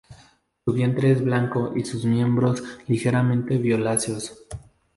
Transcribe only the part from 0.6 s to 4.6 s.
Su vientre es blanco y sus miembros ligeramente violáceos.